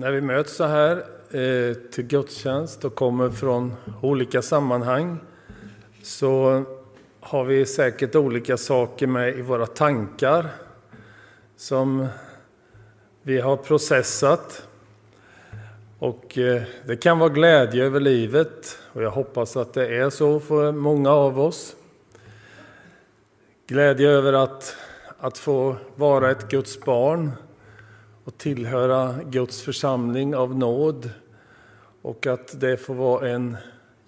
när 0.00 0.10
vi 0.10 0.20
möts 0.20 0.56
så 0.56 0.64
här 0.64 0.96
eh, 1.30 1.74
till 1.74 2.04
gudstjänst 2.04 2.84
och 2.84 2.94
kommer 2.94 3.30
från 3.30 3.74
olika 4.02 4.42
sammanhang 4.42 5.18
så 6.02 6.64
har 7.20 7.44
vi 7.44 7.66
säkert 7.66 8.14
olika 8.14 8.56
saker 8.56 9.06
med 9.06 9.38
i 9.38 9.42
våra 9.42 9.66
tankar 9.66 10.48
som 11.56 12.06
vi 13.22 13.40
har 13.40 13.56
processat. 13.56 14.66
Och 15.98 16.38
eh, 16.38 16.62
det 16.86 16.96
kan 16.96 17.18
vara 17.18 17.28
glädje 17.28 17.84
över 17.84 18.00
livet 18.00 18.78
och 18.92 19.02
jag 19.02 19.10
hoppas 19.10 19.56
att 19.56 19.74
det 19.74 19.96
är 19.96 20.10
så 20.10 20.40
för 20.40 20.72
många 20.72 21.10
av 21.10 21.40
oss. 21.40 21.76
Glädje 23.66 24.10
över 24.10 24.32
att, 24.32 24.76
att 25.18 25.38
få 25.38 25.76
vara 25.96 26.30
ett 26.30 26.48
Guds 26.48 26.80
barn 26.80 27.32
och 28.24 28.38
tillhöra 28.38 29.14
Guds 29.30 29.62
församling 29.62 30.34
av 30.34 30.58
nåd 30.58 31.10
och 32.02 32.26
att 32.26 32.60
det 32.60 32.76
får 32.76 32.94
vara 32.94 33.28
en 33.28 33.56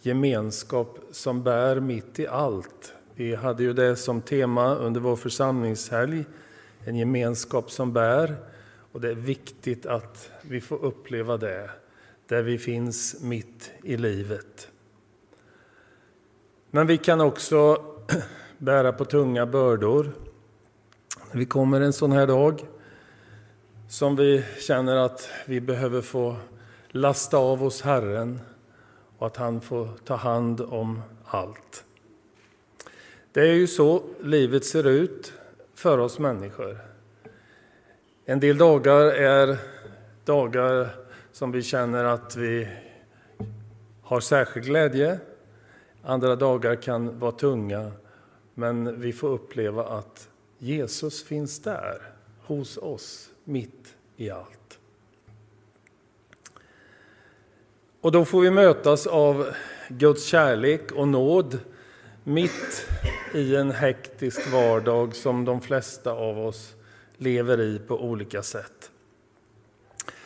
gemenskap 0.01 0.99
som 1.11 1.43
bär 1.43 1.81
mitt 1.81 2.19
i 2.19 2.27
allt. 2.27 2.95
Vi 3.15 3.35
hade 3.35 3.63
ju 3.63 3.73
det 3.73 3.97
som 3.97 4.21
tema 4.21 4.75
under 4.75 5.01
vår 5.01 5.17
församlingshelg, 5.17 6.25
en 6.85 6.97
gemenskap 6.97 7.71
som 7.71 7.93
bär. 7.93 8.37
Och 8.93 9.01
det 9.01 9.11
är 9.11 9.15
viktigt 9.15 9.87
att 9.87 10.31
vi 10.43 10.61
får 10.61 10.85
uppleva 10.85 11.37
det, 11.37 11.71
där 12.29 12.43
vi 12.43 12.59
finns 12.59 13.23
mitt 13.23 13.71
i 13.83 13.97
livet. 13.97 14.69
Men 16.71 16.87
vi 16.87 16.99
kan 16.99 17.21
också 17.21 17.85
bära 18.59 18.93
på 18.93 19.05
tunga 19.05 19.47
bördor. 19.47 20.13
Vi 21.33 21.47
kommer 21.47 21.81
en 21.81 21.93
sån 21.93 22.13
här 22.13 22.27
dag 22.27 22.65
som 23.93 24.17
vi 24.17 24.45
känner 24.59 24.97
att 24.97 25.31
vi 25.47 25.61
behöver 25.61 26.01
få 26.01 26.37
lasta 26.89 27.37
av 27.37 27.65
oss 27.65 27.83
Herren 27.83 28.41
och 29.19 29.27
att 29.27 29.37
han 29.37 29.61
får 29.61 29.89
ta 30.05 30.15
hand 30.15 30.61
om 30.61 31.03
allt. 31.25 31.85
Det 33.33 33.41
är 33.41 33.55
ju 33.55 33.67
så 33.67 34.03
livet 34.21 34.65
ser 34.65 34.87
ut 34.87 35.33
för 35.75 35.99
oss 35.99 36.19
människor. 36.19 36.79
En 38.25 38.41
del 38.41 38.59
dagar 38.59 39.01
är 39.05 39.57
dagar 40.25 40.89
som 41.33 41.53
vi 41.53 41.63
känner 41.63 42.05
att 42.05 42.37
vi 42.37 42.69
har 44.03 44.21
särskild 44.21 44.67
glädje. 44.67 45.19
Andra 46.03 46.37
dagar 46.37 46.75
kan 46.75 47.19
vara 47.19 47.33
tunga, 47.33 47.93
men 48.55 49.01
vi 49.01 49.13
får 49.13 49.29
uppleva 49.29 49.85
att 49.85 50.29
Jesus 50.59 51.25
finns 51.25 51.63
där, 51.63 52.03
hos 52.47 52.77
oss, 52.77 53.32
mitt 53.45 53.95
i 54.17 54.31
allt. 54.31 54.79
Och 58.01 58.13
då 58.13 58.25
får 58.25 58.41
vi 58.41 58.51
mötas 58.51 59.07
av 59.07 59.47
Guds 59.89 60.25
kärlek 60.25 60.93
och 60.93 61.09
nåd 61.09 61.59
mitt 62.25 62.87
i 63.35 63.57
en 63.57 63.71
hektisk 63.71 64.53
vardag 64.53 65.15
som 65.15 65.45
de 65.45 65.61
flesta 65.61 66.13
av 66.13 66.39
oss 66.39 66.75
lever 67.17 67.61
i 67.61 67.79
på 67.79 68.05
olika 68.05 68.43
sätt. 68.43 68.91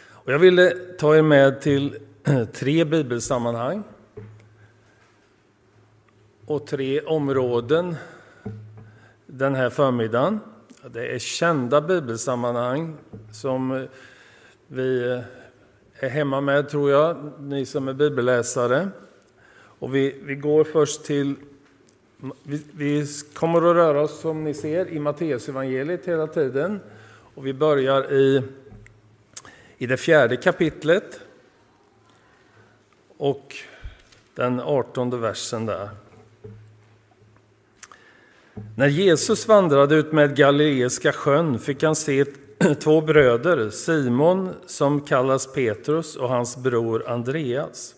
Och 0.08 0.32
jag 0.32 0.38
ville 0.38 0.70
ta 0.98 1.16
er 1.16 1.22
med 1.22 1.60
till 1.60 1.98
tre 2.52 2.84
bibelsammanhang 2.84 3.82
och 6.46 6.66
tre 6.66 7.00
områden 7.00 7.96
den 9.26 9.54
här 9.54 9.70
förmiddagen. 9.70 10.40
Det 10.90 11.14
är 11.14 11.18
kända 11.18 11.80
bibelsammanhang 11.80 12.96
som 13.32 13.86
vi 14.66 15.12
eh, 15.12 15.20
är 16.04 16.08
hemma 16.08 16.40
med, 16.40 16.68
tror 16.68 16.90
jag, 16.90 17.32
ni 17.40 17.66
som 17.66 17.88
är 17.88 17.92
bibelläsare. 17.92 18.88
Och 19.78 19.94
vi, 19.94 20.20
vi 20.22 20.34
går 20.34 20.64
först 20.64 21.04
till... 21.04 21.34
Vi, 22.42 22.62
vi 22.72 23.06
kommer 23.34 23.58
att 23.58 23.76
röra 23.76 24.00
oss, 24.00 24.20
som 24.20 24.44
ni 24.44 24.54
ser, 24.54 24.88
i 24.88 24.98
Matteusevangeliet 24.98 26.06
hela 26.06 26.26
tiden. 26.26 26.80
Och 27.34 27.46
vi 27.46 27.52
börjar 27.52 28.12
i, 28.12 28.42
i 29.78 29.86
det 29.86 29.96
fjärde 29.96 30.36
kapitlet 30.36 31.20
och 33.16 33.56
den 34.34 34.60
artonde 34.60 35.16
versen 35.16 35.66
där. 35.66 35.88
När 38.76 38.88
Jesus 38.88 39.48
vandrade 39.48 39.94
ut 39.94 40.12
med 40.12 40.36
Galileiska 40.36 41.12
sjön 41.12 41.58
fick 41.58 41.82
han 41.82 41.96
se 41.96 42.24
två 42.80 43.00
bröder, 43.00 43.70
Simon 43.70 44.54
som 44.66 45.00
kallas 45.00 45.52
Petrus 45.52 46.16
och 46.16 46.28
hans 46.28 46.56
bror 46.56 47.08
Andreas. 47.08 47.94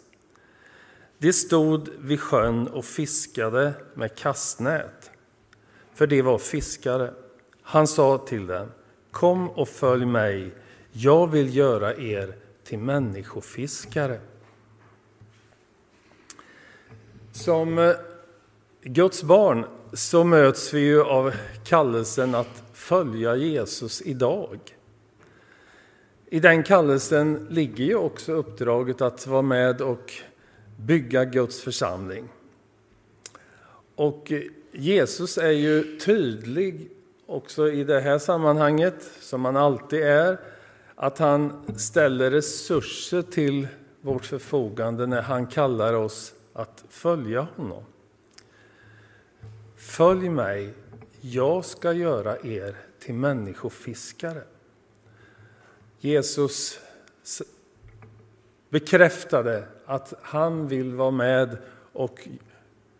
De 1.19 1.33
stod 1.33 1.89
vid 1.99 2.21
sjön 2.21 2.69
och 2.69 2.85
fiskade 2.85 3.73
med 3.95 4.15
kastnät, 4.15 5.11
för 5.95 6.07
de 6.07 6.23
var 6.23 6.39
fiskare. 6.39 7.15
Han 7.63 7.87
sa 7.87 8.19
till 8.19 8.47
dem, 8.47 8.69
kom 9.11 9.51
och 9.51 9.69
följ 9.69 10.07
mig, 10.07 10.55
jag 10.93 11.31
vill 11.31 11.57
göra 11.57 11.97
er 11.97 12.35
till 12.65 12.79
människofiskare. 12.79 14.21
Som 17.33 17.79
eh, 17.79 17.95
Guds 18.91 19.23
barn 19.23 19.65
så 19.93 20.25
möts 20.25 20.75
vi 20.75 20.81
ju 20.81 21.03
av 21.03 21.35
kallelsen 21.65 22.35
att 22.35 22.63
följa 22.73 23.37
Jesus 23.37 24.03
idag. 24.03 24.59
I 26.27 26.41
den 26.41 26.63
kallelsen 26.63 27.47
ligger 27.51 27.85
ju 27.85 27.95
också 27.95 28.33
uppdraget 28.33 29.01
att 29.01 29.27
vara 29.27 29.43
med 29.43 29.81
och 29.81 30.13
bygga 30.77 31.25
Guds 31.25 31.61
församling. 31.61 32.29
Och 33.95 34.33
Jesus 34.73 35.39
är 35.39 35.51
ju 35.51 35.99
tydlig 35.99 36.91
också 37.27 37.69
i 37.69 37.85
det 37.85 38.01
här 38.01 38.19
sammanhanget, 38.19 39.11
som 39.21 39.45
han 39.45 39.57
alltid 39.57 40.03
är, 40.03 40.39
att 40.95 41.19
han 41.19 41.53
ställer 41.77 42.31
resurser 42.31 43.23
till 43.23 43.69
vårt 44.01 44.25
förfogande 44.25 45.07
när 45.07 45.23
han 45.23 45.47
kallar 45.47 45.95
oss 45.95 46.35
att 46.53 46.85
följa 46.89 47.47
honom. 47.57 47.85
Följ 49.79 50.29
mig, 50.29 50.75
jag 51.21 51.65
ska 51.65 51.93
göra 51.93 52.37
er 52.39 52.77
till 52.99 53.15
människofiskare. 53.15 54.43
Jesus 55.99 56.81
bekräftade 58.69 59.65
att 59.87 60.15
han 60.23 60.69
vill 60.69 60.95
vara 60.95 61.11
med 61.11 61.57
och 61.93 62.29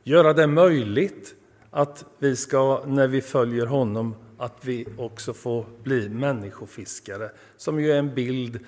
göra 0.03 0.33
det 0.33 0.47
möjligt 0.47 1.35
att 1.71 2.05
vi 2.19 2.37
ska, 2.37 2.85
när 2.87 3.09
vi 3.09 3.21
följer 3.21 3.67
honom, 3.67 4.15
att 4.37 4.65
vi 4.65 4.87
också 4.99 5.33
får 5.33 5.67
bli 5.83 6.09
människofiskare. 6.09 7.31
Som 7.57 7.81
ju 7.81 7.93
är 7.93 7.99
en 7.99 8.15
bild 8.15 8.59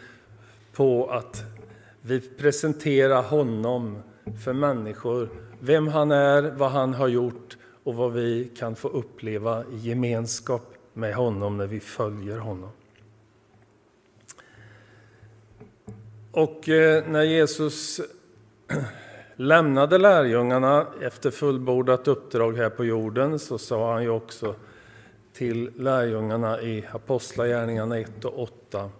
på 0.72 1.10
att 1.10 1.42
vi 2.02 2.20
presenterar 2.20 3.22
honom 3.22 4.02
för 4.44 4.52
människor, 4.52 5.28
vem 5.60 5.88
han 5.88 6.10
är, 6.10 6.42
vad 6.42 6.70
han 6.70 6.94
har 6.94 7.08
gjort 7.08 7.56
och 7.84 7.94
vad 7.94 8.12
vi 8.12 8.50
kan 8.56 8.76
få 8.76 8.88
uppleva 8.88 9.64
i 9.64 9.76
gemenskap 9.76 10.74
med 10.92 11.14
honom 11.14 11.56
när 11.56 11.66
vi 11.66 11.80
följer 11.80 12.38
honom. 12.38 12.70
Och 16.32 16.68
eh, 16.68 17.04
när 17.08 17.22
Jesus 17.22 18.00
lämnade 19.36 19.98
lärjungarna 19.98 20.86
efter 21.00 21.30
fullbordat 21.30 22.08
uppdrag 22.08 22.56
här 22.56 22.70
på 22.70 22.84
jorden 22.84 23.38
så 23.38 23.58
sa 23.58 23.92
han 23.92 24.02
ju 24.02 24.10
också 24.10 24.54
till 25.32 25.70
lärjungarna 25.76 26.60
i 26.60 26.84
Apostlagärningarna 26.92 27.98
1 27.98 28.24
och 28.24 28.42
8 28.42 28.90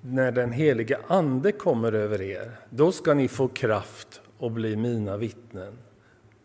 när 0.00 0.32
den 0.32 0.52
helige 0.52 0.98
Ande 1.06 1.52
kommer 1.52 1.92
över 1.92 2.22
er, 2.22 2.50
då 2.70 2.92
ska 2.92 3.14
ni 3.14 3.28
få 3.28 3.48
kraft 3.48 4.20
och 4.38 4.50
bli 4.50 4.76
mina 4.76 5.16
vittnen 5.16 5.72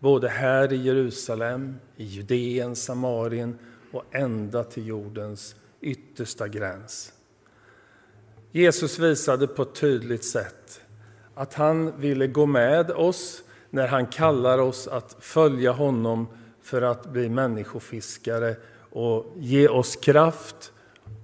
både 0.05 0.27
här 0.27 0.73
i 0.73 0.75
Jerusalem, 0.75 1.75
i 1.97 2.03
Judeen, 2.03 2.75
Samarien 2.75 3.57
och 3.91 4.03
ända 4.11 4.63
till 4.63 4.87
jordens 4.87 5.55
yttersta 5.81 6.47
gräns. 6.47 7.13
Jesus 8.51 8.99
visade 8.99 9.47
på 9.47 9.61
ett 9.61 9.75
tydligt 9.75 10.23
sätt 10.23 10.81
att 11.35 11.53
han 11.53 11.99
ville 11.99 12.27
gå 12.27 12.45
med 12.45 12.91
oss 12.91 13.43
när 13.69 13.87
han 13.87 14.05
kallar 14.05 14.59
oss 14.59 14.87
att 14.87 15.15
följa 15.19 15.71
honom 15.71 16.27
för 16.61 16.81
att 16.81 17.05
bli 17.05 17.29
människofiskare 17.29 18.55
och 18.91 19.33
ge 19.35 19.67
oss 19.67 19.95
kraft 19.95 20.71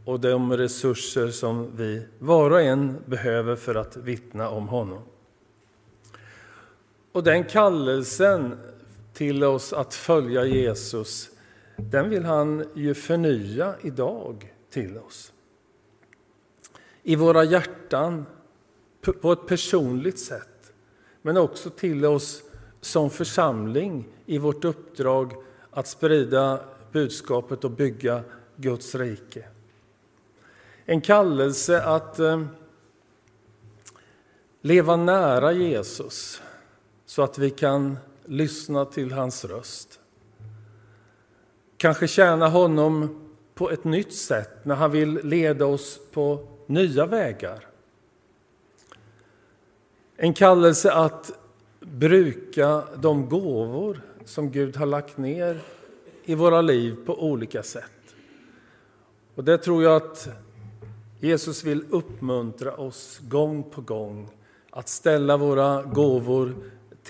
och 0.06 0.20
de 0.20 0.58
resurser 0.58 1.28
som 1.28 1.76
vi 1.76 2.08
var 2.20 2.52
och 2.52 2.62
en 2.62 2.98
behöver 3.06 3.56
för 3.56 3.76
att 3.76 3.98
vittna 3.98 4.50
om 4.50 4.68
honom. 4.68 5.02
Och 7.12 7.24
den 7.24 7.44
kallelsen 7.44 8.60
till 9.14 9.44
oss 9.44 9.74
att 9.74 9.94
följa 9.94 10.46
Jesus, 10.46 11.30
den 11.76 12.10
vill 12.10 12.26
han 12.26 12.66
ju 12.74 12.94
förnya 12.94 13.76
idag 13.82 14.54
till 14.70 14.98
oss. 14.98 15.34
i 17.04 17.16
våra 17.16 17.44
hjärtan 17.44 18.26
på 19.22 19.32
ett 19.32 19.48
personligt 19.48 20.20
sätt, 20.20 20.74
men 21.22 21.38
också 21.38 21.70
till 21.70 22.06
oss 22.06 22.44
som 22.82 23.10
församling 23.10 24.08
i 24.26 24.38
vårt 24.38 24.66
uppdrag 24.66 25.34
att 25.72 25.88
sprida 25.88 26.60
budskapet 26.92 27.64
och 27.64 27.72
bygga 27.72 28.24
Guds 28.56 28.96
rike. 28.96 29.46
En 30.86 31.02
kallelse 31.02 31.84
att 31.84 32.20
eh, 32.20 32.46
leva 34.62 34.96
nära 34.96 35.52
Jesus 35.52 36.42
så 37.12 37.22
att 37.22 37.38
vi 37.38 37.50
kan 37.50 37.98
lyssna 38.26 38.86
till 38.86 39.12
hans 39.12 39.46
röst. 39.46 40.00
Kanske 41.78 42.08
tjäna 42.08 42.48
honom 42.48 43.22
på 43.54 43.72
ett 43.72 43.84
nytt 43.84 44.14
sätt 44.14 44.66
när 44.66 44.76
han 44.76 44.92
vill 44.92 45.20
leda 45.24 45.66
oss 45.66 46.00
på 46.12 46.48
nya 46.66 47.06
vägar. 47.06 47.68
En 50.16 50.34
kallelse 50.34 50.92
att 50.92 51.32
bruka 51.80 52.84
de 52.96 53.30
gåvor 53.30 54.02
som 54.26 54.52
Gud 54.52 54.78
har 54.78 54.86
lagt 54.86 55.18
ner 55.18 55.62
i 56.24 56.36
våra 56.36 56.62
liv 56.62 56.96
på 57.06 57.24
olika 57.24 57.64
sätt. 57.64 58.16
Och 59.36 59.44
det 59.44 59.58
tror 59.58 59.84
jag 59.84 59.96
att 59.96 60.30
Jesus 61.20 61.64
vill 61.64 61.86
uppmuntra 61.90 62.76
oss 62.76 63.20
gång 63.24 63.64
på 63.64 63.82
gång 63.82 64.30
att 64.70 64.90
ställa 64.90 65.38
våra 65.38 65.84
gåvor 65.84 66.56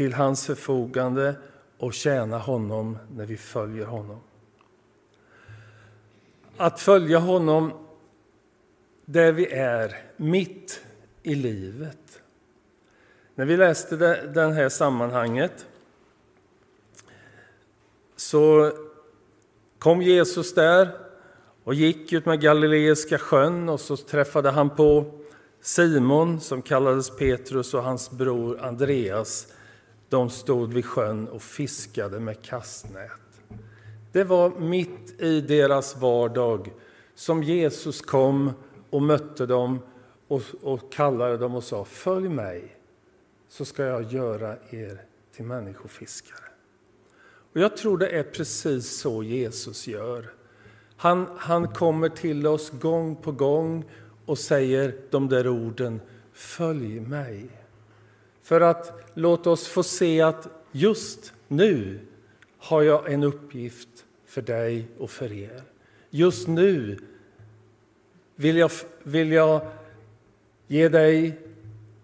till 0.02 0.14
hans 0.14 0.46
förfogande 0.46 1.36
och 1.78 1.94
tjäna 1.94 2.38
honom 2.38 2.98
när 3.16 3.26
vi 3.26 3.38
följer 3.38 3.86
honom. 3.86 4.20
Att 6.58 6.80
följa 6.80 7.20
honom 7.20 7.74
där 9.06 9.32
vi 9.32 9.46
är, 9.52 9.98
mitt 10.18 10.82
i 11.24 11.36
livet. 11.36 12.22
När 13.36 13.46
vi 13.46 13.58
läste 13.58 13.96
det, 13.96 14.32
det 14.34 14.52
här 14.52 14.70
sammanhanget 14.70 15.66
så 18.16 18.72
kom 19.80 20.02
Jesus 20.02 20.54
där 20.54 20.90
och 21.64 21.74
gick 21.74 22.14
ut 22.14 22.26
med 22.26 22.42
Galileiska 22.42 23.18
sjön 23.18 23.70
och 23.70 23.80
så 23.80 23.98
träffade 23.98 24.50
han 24.50 24.70
på 24.70 25.20
Simon 25.62 26.42
som 26.42 26.62
kallades 26.62 27.18
Petrus 27.18 27.74
och 27.74 27.84
hans 27.84 28.12
bror 28.12 28.60
Andreas. 28.62 29.48
De 30.12 30.30
stod 30.30 30.74
vid 30.74 30.86
sjön 30.86 31.28
och 31.28 31.42
fiskade 31.42 32.20
med 32.20 32.42
kastnät. 32.42 33.42
Det 34.12 34.24
var 34.24 34.50
mitt 34.60 35.22
i 35.22 35.42
deras 35.42 35.98
vardag 35.98 36.74
som 37.16 37.44
Jesus 37.44 38.02
kom 38.02 38.52
och 38.90 39.02
mötte 39.02 39.46
dem 39.46 39.80
och, 40.28 40.42
och 40.62 40.92
kallade 40.92 41.38
dem 41.38 41.56
och 41.56 41.64
sa 41.64 41.86
Följ 41.86 42.30
mig 42.30 42.78
så 43.50 43.66
ska 43.66 43.84
jag 43.84 44.14
göra 44.14 44.58
er 44.70 45.02
till 45.36 45.46
människofiskare. 45.46 46.46
Och 47.54 47.62
jag 47.62 47.78
tror 47.78 47.98
det 47.98 48.10
är 48.10 48.24
precis 48.24 49.00
så 49.00 49.24
Jesus 49.24 49.88
gör. 49.88 50.34
Han, 50.98 51.28
han 51.38 51.68
kommer 51.68 52.10
till 52.10 52.48
oss 52.48 52.70
gång 52.70 53.16
på 53.16 53.32
gång 53.32 53.86
och 54.26 54.38
säger 54.40 54.96
de 55.10 55.30
där 55.30 55.48
orden 55.48 56.02
Följ 56.34 57.00
mig. 57.00 57.61
För 58.44 58.62
att 58.62 59.02
låta 59.14 59.50
oss 59.50 59.68
få 59.68 59.84
se 59.84 60.22
att 60.22 60.48
just 60.72 61.34
nu 61.48 62.00
har 62.58 62.82
jag 62.82 63.14
en 63.14 63.24
uppgift 63.24 64.06
för 64.26 64.42
dig 64.42 64.88
och 64.98 65.10
för 65.10 65.32
er. 65.32 65.64
Just 66.10 66.48
nu 66.48 67.00
vill 68.36 68.58
jag, 68.58 68.72
vill 69.04 69.32
jag 69.32 69.68
ge 70.68 70.90
dig 70.90 71.40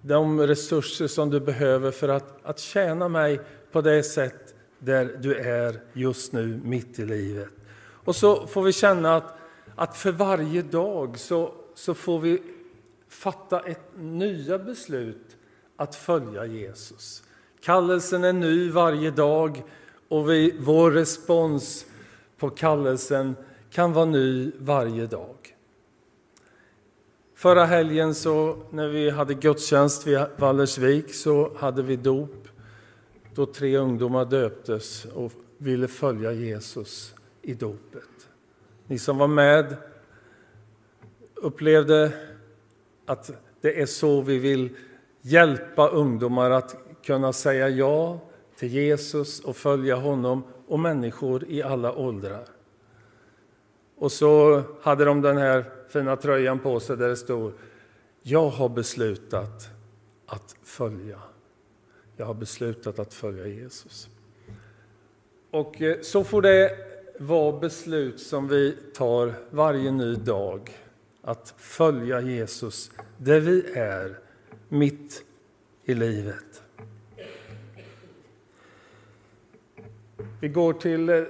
de 0.01 0.47
resurser 0.47 1.07
som 1.07 1.29
du 1.29 1.39
behöver 1.39 1.91
för 1.91 2.09
att, 2.09 2.45
att 2.45 2.59
tjäna 2.59 3.07
mig 3.07 3.39
på 3.71 3.81
det 3.81 4.03
sätt 4.03 4.55
där 4.79 5.17
du 5.21 5.35
är 5.35 5.81
just 5.93 6.33
nu, 6.33 6.61
mitt 6.63 6.99
i 6.99 7.05
livet. 7.05 7.49
Och 7.79 8.15
så 8.15 8.47
får 8.47 8.63
vi 8.63 8.73
känna 8.73 9.15
att, 9.15 9.37
att 9.75 9.97
för 9.97 10.11
varje 10.11 10.61
dag 10.61 11.19
så, 11.19 11.53
så 11.75 11.93
får 11.93 12.19
vi 12.19 12.41
fatta 13.09 13.59
ett 13.59 13.91
nya 13.97 14.59
beslut 14.59 15.36
att 15.77 15.95
följa 15.95 16.45
Jesus. 16.45 17.23
Kallelsen 17.61 18.23
är 18.23 18.33
ny 18.33 18.69
varje 18.69 19.11
dag 19.11 19.63
och 20.07 20.29
vi, 20.29 20.55
vår 20.59 20.91
respons 20.91 21.85
på 22.37 22.49
kallelsen 22.49 23.35
kan 23.71 23.93
vara 23.93 24.05
ny 24.05 24.51
varje 24.59 25.07
dag. 25.07 25.35
Förra 27.35 27.65
helgen 27.65 28.15
så 28.15 28.57
när 28.71 28.87
vi 28.87 29.09
hade 29.09 29.33
gudstjänst 29.33 30.07
vid 30.07 30.25
Vallersvik 30.37 31.13
så 31.13 31.51
hade 31.57 31.83
vi 31.83 31.95
dop 31.95 32.47
då 33.35 33.45
tre 33.45 33.77
ungdomar 33.77 34.25
döptes 34.25 35.05
och 35.05 35.31
ville 35.57 35.87
följa 35.87 36.31
Jesus 36.31 37.15
i 37.41 37.53
dopet. 37.53 38.27
Ni 38.87 38.99
som 38.99 39.17
var 39.17 39.27
med 39.27 39.75
upplevde 41.35 42.11
att 43.05 43.31
det 43.61 43.81
är 43.81 43.85
så 43.85 44.21
vi 44.21 44.37
vill 44.37 44.69
hjälpa 45.27 45.87
ungdomar 45.87 46.51
att 46.51 46.75
kunna 47.03 47.33
säga 47.33 47.69
ja 47.69 48.19
till 48.55 48.69
Jesus 48.69 49.39
och 49.39 49.57
följa 49.57 49.95
honom 49.95 50.43
och 50.67 50.79
människor 50.79 51.43
i 51.47 51.63
alla 51.63 51.93
åldrar. 51.95 52.45
Och 53.97 54.11
så 54.11 54.63
hade 54.81 55.05
de 55.05 55.21
den 55.21 55.37
här 55.37 55.65
fina 55.89 56.15
tröjan 56.15 56.59
på 56.59 56.79
sig 56.79 56.97
där 56.97 57.09
det 57.09 57.17
stod 57.17 57.53
Jag 58.21 58.49
har 58.49 58.69
beslutat 58.69 59.69
att 60.25 60.55
följa. 60.63 61.19
Jag 62.17 62.25
har 62.25 62.33
beslutat 62.33 62.99
att 62.99 63.13
följa 63.13 63.47
Jesus. 63.47 64.09
Och 65.51 65.81
eh, 65.81 66.01
så 66.01 66.23
får 66.23 66.41
det 66.41 66.77
vara 67.19 67.59
beslut 67.59 68.19
som 68.19 68.47
vi 68.47 68.77
tar 68.93 69.33
varje 69.49 69.91
ny 69.91 70.15
dag. 70.15 70.77
Att 71.21 71.53
följa 71.57 72.21
Jesus 72.21 72.91
där 73.17 73.39
vi 73.39 73.71
är, 73.73 74.26
mitt 74.69 75.23
i 75.85 75.93
livet. 75.93 76.63
Vi 80.39 80.47
går 80.47 80.73
till 80.73 81.09
eh, 81.09 81.23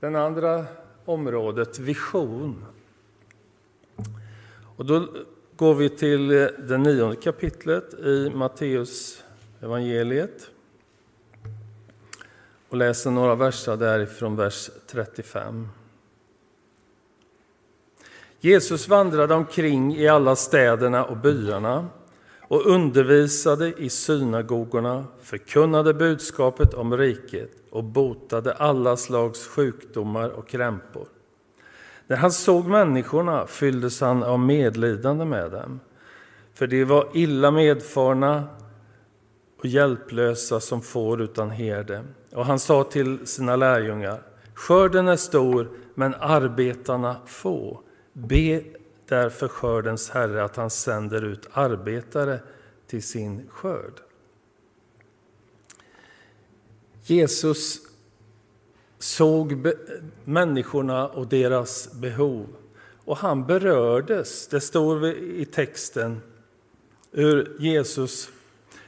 det 0.00 0.06
andra 0.06 0.66
området, 1.04 1.78
vision. 1.78 2.64
Och 4.76 4.86
då 4.86 5.08
går 5.56 5.74
vi 5.74 5.88
till 5.88 6.30
eh, 6.30 6.46
det 6.58 6.78
nionde 6.78 7.16
kapitlet 7.16 7.94
i 7.94 8.30
Matteus 8.34 9.24
evangeliet 9.60 10.50
och 12.68 12.76
läser 12.76 13.10
några 13.10 13.34
verser 13.34 13.76
därifrån 13.76 14.36
vers 14.36 14.70
35. 14.86 15.68
Jesus 18.42 18.88
vandrade 18.88 19.34
omkring 19.34 19.96
i 19.96 20.08
alla 20.08 20.36
städerna 20.36 21.04
och 21.04 21.16
byarna 21.16 21.86
och 22.48 22.66
undervisade 22.66 23.72
i 23.76 23.88
synagogorna, 23.88 25.04
förkunnade 25.22 25.94
budskapet 25.94 26.74
om 26.74 26.96
riket 26.96 27.50
och 27.70 27.84
botade 27.84 28.52
alla 28.52 28.96
slags 28.96 29.46
sjukdomar 29.46 30.28
och 30.28 30.48
krämpor. 30.48 31.06
När 32.06 32.16
han 32.16 32.32
såg 32.32 32.66
människorna 32.66 33.46
fylldes 33.46 34.00
han 34.00 34.22
av 34.22 34.38
medlidande 34.38 35.24
med 35.24 35.50
dem, 35.50 35.80
för 36.54 36.66
de 36.66 36.84
var 36.84 37.08
illa 37.14 37.50
medfarna 37.50 38.44
och 39.58 39.66
hjälplösa 39.66 40.60
som 40.60 40.82
får 40.82 41.22
utan 41.22 41.50
herde. 41.50 42.04
Och 42.34 42.46
han 42.46 42.58
sa 42.58 42.84
till 42.84 43.26
sina 43.26 43.56
lärjungar, 43.56 44.22
skörden 44.54 45.08
är 45.08 45.16
stor, 45.16 45.68
men 45.94 46.14
arbetarna 46.14 47.16
få. 47.26 47.80
Be 48.12 48.62
därför 49.08 49.48
skördens 49.48 50.10
Herre 50.10 50.44
att 50.44 50.56
han 50.56 50.70
sänder 50.70 51.24
ut 51.24 51.48
arbetare 51.52 52.40
till 52.86 53.02
sin 53.02 53.48
skörd. 53.48 54.00
Jesus 57.04 57.78
såg 58.98 59.66
människorna 60.24 61.08
och 61.08 61.26
deras 61.26 61.92
behov 61.92 62.46
och 63.04 63.16
han 63.16 63.46
berördes. 63.46 64.48
Det 64.48 64.60
står 64.60 65.06
i 65.06 65.44
texten 65.44 66.20
hur 67.12 67.56
Jesus 67.60 68.30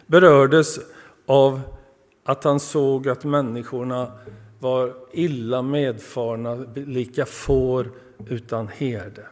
berördes 0.07 0.79
av 1.27 1.61
att 2.25 2.45
han 2.45 2.61
såg 2.61 3.09
att 3.09 3.25
människorna 3.25 4.13
var 4.61 4.95
illa 5.13 5.63
medfarna, 5.63 6.55
lika 6.75 7.27
får 7.27 7.91
utan 8.29 8.69
herde. 8.69 9.27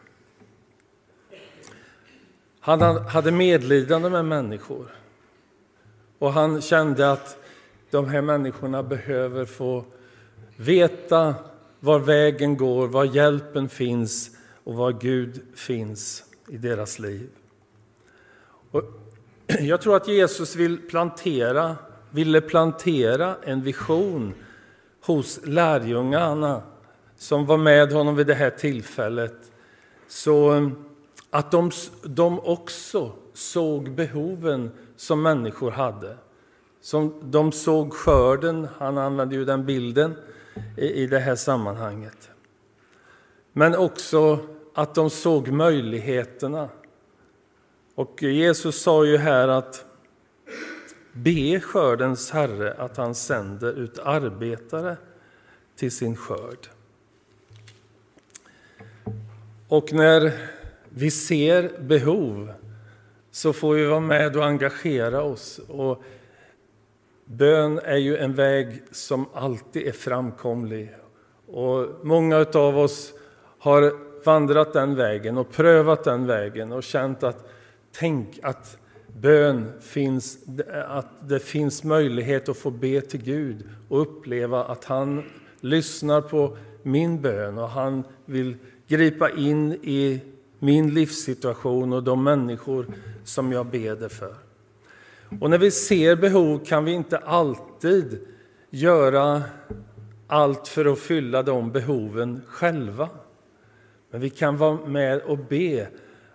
Han 2.61 2.80
hade 3.06 3.30
medlidande 3.32 4.11
med 4.11 4.25
människor. 4.25 4.87
Och 6.18 6.32
han 6.32 6.62
kände 6.62 7.12
att 7.12 7.38
de 7.90 8.09
här 8.09 8.23
människorna 8.23 8.82
behöver 8.82 9.44
få 9.44 9.85
veta 10.56 11.35
var 11.80 11.99
vägen 11.99 12.56
går, 12.56 12.88
var 12.88 13.04
hjälpen 13.04 13.68
finns 13.68 14.30
och 14.64 14.75
var 14.75 14.92
Gud 14.92 15.40
finns 15.54 16.25
i 16.49 16.56
deras 16.56 16.99
liv. 16.99 17.28
Och 18.70 18.82
jag 19.61 19.80
tror 19.80 19.97
att 19.97 20.09
Jesus 20.09 20.56
vill 20.56 20.88
plantera, 20.88 21.76
ville 22.11 22.40
plantera 22.40 23.37
en 23.42 23.62
vision 23.62 24.35
hos 25.00 25.40
lärjungarna 25.44 26.62
som 27.20 27.46
var 27.46 27.56
med 27.56 27.92
honom 27.92 28.16
vid 28.16 28.26
det 28.26 28.34
här 28.34 28.50
tillfället. 28.50 29.52
Så 30.08 30.54
eh, 30.54 30.68
att 31.30 31.50
de, 31.50 31.70
de 32.02 32.40
också 32.40 33.12
såg 33.34 33.90
behoven 33.90 34.70
som 34.96 35.22
människor 35.22 35.70
hade. 35.70 36.16
Som 36.80 37.30
de 37.30 37.52
såg 37.52 37.92
skörden, 37.92 38.68
han 38.78 38.98
använde 38.98 39.34
ju 39.34 39.44
den 39.44 39.66
bilden 39.66 40.14
i, 40.76 40.86
i 40.86 41.06
det 41.06 41.18
här 41.18 41.36
sammanhanget. 41.36 42.30
Men 43.52 43.76
också 43.76 44.38
att 44.74 44.94
de 44.94 45.10
såg 45.10 45.48
möjligheterna. 45.48 46.68
Och 47.94 48.22
Jesus 48.22 48.82
sa 48.82 49.04
ju 49.04 49.16
här 49.16 49.48
att 49.48 49.84
be 51.12 51.60
skördens 51.60 52.30
Herre 52.30 52.74
att 52.78 52.96
han 52.96 53.14
sänder 53.14 53.72
ut 53.72 53.98
arbetare 53.98 54.96
till 55.76 55.90
sin 55.90 56.16
skörd. 56.16 56.68
Och 59.70 59.92
när 59.92 60.32
vi 60.88 61.10
ser 61.10 61.70
behov 61.80 62.52
så 63.30 63.52
får 63.52 63.74
vi 63.74 63.84
vara 63.84 64.00
med 64.00 64.36
och 64.36 64.44
engagera 64.44 65.22
oss. 65.22 65.60
Och 65.68 66.02
bön 67.24 67.80
är 67.84 67.96
ju 67.96 68.16
en 68.16 68.34
väg 68.34 68.82
som 68.90 69.26
alltid 69.34 69.86
är 69.86 69.92
framkomlig. 69.92 70.94
Och 71.46 71.86
många 72.02 72.46
av 72.54 72.78
oss 72.78 73.12
har 73.58 73.92
vandrat 74.24 74.72
den 74.72 74.94
vägen 74.94 75.38
och 75.38 75.52
prövat 75.52 76.04
den 76.04 76.26
vägen 76.26 76.72
och 76.72 76.82
känt 76.82 77.22
att 77.22 77.50
tänk 77.92 78.38
att 78.42 78.78
bön 79.06 79.72
finns, 79.80 80.38
att 80.88 81.28
det 81.28 81.40
finns 81.40 81.84
möjlighet 81.84 82.48
att 82.48 82.56
få 82.56 82.70
be 82.70 83.00
till 83.00 83.22
Gud 83.22 83.68
och 83.88 84.00
uppleva 84.02 84.64
att 84.64 84.84
han 84.84 85.22
lyssnar 85.60 86.20
på 86.20 86.56
min 86.82 87.22
bön 87.22 87.58
och 87.58 87.68
han 87.68 88.04
vill 88.24 88.56
gripa 88.90 89.30
in 89.30 89.73
i 89.73 90.20
min 90.59 90.94
livssituation 90.94 91.92
och 91.92 92.02
de 92.02 92.25
människor 92.25 92.87
som 93.25 93.52
jag 93.52 93.66
beder 93.66 94.09
för. 94.09 94.35
Och 95.40 95.50
när 95.50 95.59
vi 95.59 95.70
ser 95.70 96.16
behov 96.16 96.64
kan 96.64 96.85
vi 96.85 96.92
inte 96.92 97.18
alltid 97.18 98.18
göra 98.70 99.42
allt 100.26 100.68
för 100.68 100.85
att 100.85 100.99
fylla 100.99 101.42
de 101.42 101.73
behoven 101.73 102.40
själva. 102.47 103.09
Men 104.11 104.20
vi 104.20 104.30
kan 104.30 104.56
vara 104.56 104.87
med 104.87 105.20
och 105.23 105.38
be 105.38 105.88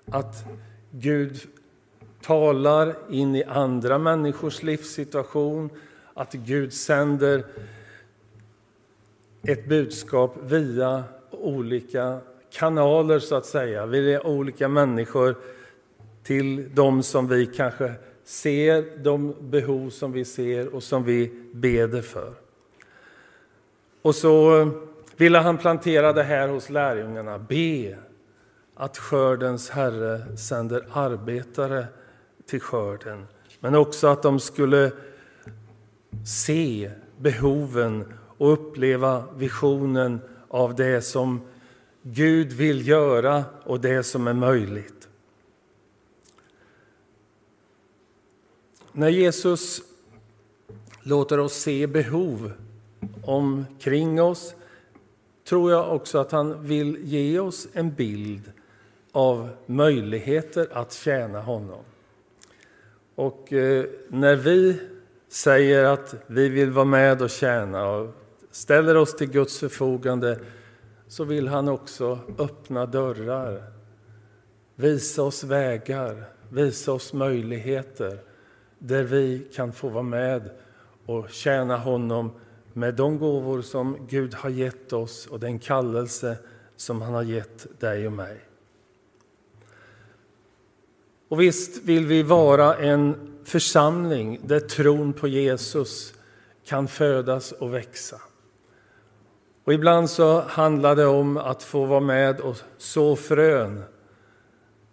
att 0.05 0.45
Gud 0.91 1.37
talar 2.21 2.95
in 3.09 3.35
i 3.35 3.43
andra 3.43 3.97
människors 3.97 4.63
livssituation, 4.63 5.69
att 6.13 6.33
Gud 6.33 6.73
sänder 6.73 7.45
ett 9.43 9.69
budskap 9.69 10.37
via 10.43 11.03
olika 11.31 12.19
kanaler, 12.55 13.19
så 13.19 13.35
att 13.35 13.45
säga, 13.45 13.85
Vi 13.85 14.13
är 14.13 14.27
olika 14.27 14.67
människor 14.67 15.35
till 16.23 16.75
de 16.75 17.03
som 17.03 17.27
vi 17.27 17.45
kanske 17.45 17.93
ser, 18.23 19.03
de 19.03 19.35
behov 19.39 19.89
som 19.89 20.11
vi 20.11 20.25
ser 20.25 20.75
och 20.75 20.83
som 20.83 21.03
vi 21.03 21.31
beder 21.53 22.01
för. 22.01 22.33
Och 24.01 24.15
så 24.15 24.67
ville 25.17 25.37
han 25.37 25.57
plantera 25.57 26.13
det 26.13 26.23
här 26.23 26.47
hos 26.47 26.69
lärjungarna. 26.69 27.39
Be 27.39 27.97
att 28.75 28.97
skördens 28.97 29.69
Herre 29.69 30.37
sänder 30.37 30.85
arbetare 30.91 31.87
till 32.45 32.61
skörden. 32.61 33.27
Men 33.59 33.75
också 33.75 34.07
att 34.07 34.23
de 34.23 34.39
skulle 34.39 34.91
se 36.25 36.91
behoven 37.17 38.13
och 38.37 38.53
uppleva 38.53 39.23
visionen 39.37 40.21
av 40.47 40.75
det 40.75 41.01
som 41.01 41.41
Gud 42.07 42.53
vill 42.53 42.87
göra 42.87 43.45
och 43.63 43.79
det 43.79 44.03
som 44.03 44.27
är 44.27 44.33
möjligt. 44.33 45.07
När 48.91 49.09
Jesus 49.09 49.81
låter 51.03 51.39
oss 51.39 51.53
se 51.53 51.87
behov 51.87 52.51
omkring 53.23 54.21
oss 54.21 54.55
tror 55.43 55.71
jag 55.71 55.95
också 55.95 56.17
att 56.17 56.31
han 56.31 56.67
vill 56.67 56.97
ge 57.03 57.39
oss 57.39 57.67
en 57.73 57.93
bild 57.93 58.51
av 59.11 59.49
möjligheter 59.65 60.67
att 60.71 60.93
tjäna 60.93 61.41
honom. 61.41 61.83
Och 63.15 63.53
eh, 63.53 63.85
när 64.07 64.35
vi 64.35 64.81
säger 65.29 65.83
att 65.83 66.15
vi 66.27 66.49
vill 66.49 66.71
vara 66.71 66.85
med 66.85 67.21
och 67.21 67.29
tjäna 67.29 67.89
och 67.89 68.15
ställer 68.51 68.97
oss 68.97 69.15
till 69.15 69.29
Guds 69.29 69.59
förfogande 69.59 70.39
så 71.15 71.23
vill 71.23 71.47
han 71.47 71.67
också 71.67 72.19
öppna 72.37 72.85
dörrar, 72.85 73.63
visa 74.75 75.23
oss 75.23 75.43
vägar, 75.43 76.23
visa 76.49 76.91
oss 76.91 77.13
möjligheter 77.13 78.19
där 78.79 79.03
vi 79.03 79.47
kan 79.53 79.73
få 79.73 79.89
vara 79.89 80.03
med 80.03 80.49
och 81.05 81.29
tjäna 81.29 81.77
honom 81.77 82.31
med 82.73 82.95
de 82.95 83.19
gåvor 83.19 83.61
som 83.61 84.07
Gud 84.09 84.33
har 84.33 84.49
gett 84.49 84.93
oss 84.93 85.25
och 85.25 85.39
den 85.39 85.59
kallelse 85.59 86.37
som 86.75 87.01
han 87.01 87.13
har 87.13 87.23
gett 87.23 87.79
dig 87.79 88.07
och 88.07 88.13
mig. 88.13 88.39
Och 91.27 91.41
visst 91.41 91.83
vill 91.83 92.05
vi 92.05 92.23
vara 92.23 92.75
en 92.75 93.15
församling 93.43 94.39
där 94.43 94.59
tron 94.59 95.13
på 95.13 95.27
Jesus 95.27 96.13
kan 96.65 96.87
födas 96.87 97.51
och 97.51 97.73
växa. 97.73 98.21
Och 99.65 99.73
ibland 99.73 100.09
så 100.09 100.41
handlar 100.41 100.95
det 100.95 101.05
om 101.05 101.37
att 101.37 101.63
få 101.63 101.85
vara 101.85 101.99
med 101.99 102.39
och 102.39 102.57
så 102.77 103.15
frön 103.15 103.83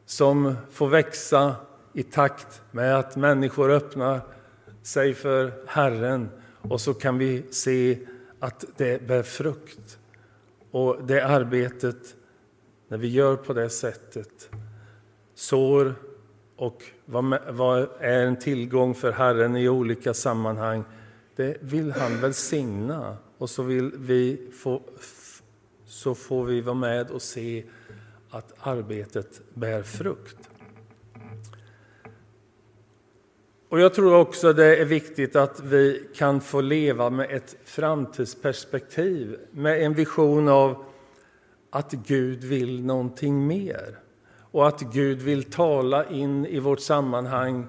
som 0.07 0.55
får 0.71 0.89
växa 0.89 1.57
i 1.93 2.03
takt 2.03 2.63
med 2.71 2.99
att 2.99 3.17
människor 3.17 3.71
öppnar 3.71 4.21
sig 4.83 5.15
för 5.15 5.53
Herren 5.67 6.29
och 6.63 6.81
så 6.81 6.95
kan 6.95 7.19
vi 7.19 7.47
se 7.51 7.99
att 8.41 8.65
det 8.77 9.07
bär 9.07 9.23
frukt. 9.23 9.99
Och 10.71 10.97
det 11.05 11.25
arbetet, 11.25 12.15
när 12.89 12.99
vi 12.99 13.09
gör 13.09 13.37
på 13.37 13.53
det 13.53 13.71
sättet, 13.71 14.51
sår 15.35 15.95
och 16.57 16.83
vad 17.49 17.89
är 18.01 18.27
en 18.27 18.39
tillgång 18.39 18.95
för 18.95 19.13
Herren 19.13 19.57
i 19.57 19.69
olika 19.69 20.15
sammanhang, 20.15 20.85
det 21.37 21.57
vill 21.61 21.93
han 21.93 22.21
välsigna. 22.21 23.17
Och 23.43 23.51
så, 23.51 23.63
vill 23.63 23.93
vi 23.97 24.41
få, 24.53 24.83
så 25.87 26.15
får 26.15 26.45
vi 26.45 26.61
vara 26.61 26.75
med 26.75 27.11
och 27.11 27.23
se 27.23 27.65
att 28.31 28.53
arbetet 28.59 29.41
bär 29.55 29.83
frukt. 29.83 30.37
Och 33.69 33.81
Jag 33.81 33.95
tror 33.95 34.15
också 34.15 34.53
det 34.53 34.77
är 34.77 34.85
viktigt 34.85 35.37
att 35.37 35.61
vi 35.61 36.09
kan 36.15 36.41
få 36.41 36.61
leva 36.61 37.11
med 37.11 37.31
ett 37.31 37.57
framtidsperspektiv, 37.65 39.37
med 39.51 39.83
en 39.83 39.95
vision 39.95 40.49
av 40.49 40.85
att 41.71 41.93
Gud 41.93 42.45
vill 42.45 42.85
någonting 42.85 43.47
mer 43.47 43.99
och 44.39 44.69
att 44.69 44.81
Gud 44.81 45.23
vill 45.23 45.45
tala 45.45 46.09
in 46.09 46.47
i 46.47 46.59
vårt 46.59 46.81
sammanhang 46.81 47.67